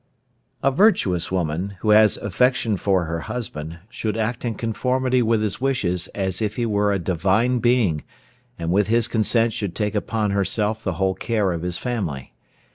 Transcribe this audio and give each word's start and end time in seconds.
A 0.63 0.71
virtuous 0.71 1.31
woman, 1.31 1.75
who 1.81 1.91
has 1.91 2.17
affection 2.17 2.75
for 2.75 3.05
her 3.05 3.19
husband, 3.19 3.77
should 3.87 4.17
act 4.17 4.43
in 4.43 4.55
conformity 4.55 5.21
with 5.21 5.43
his 5.43 5.61
wishes 5.61 6.07
as 6.15 6.41
if 6.41 6.55
he 6.55 6.65
were 6.65 6.91
a 6.91 6.97
divine 6.97 7.59
being, 7.59 8.01
and 8.57 8.71
with 8.71 8.87
his 8.87 9.07
consent 9.07 9.53
should 9.53 9.75
take 9.75 9.93
upon 9.93 10.31
herself 10.31 10.83
the 10.83 10.93
whole 10.93 11.13
care 11.13 11.51
of 11.51 11.61
his 11.61 11.77
family. 11.77 12.33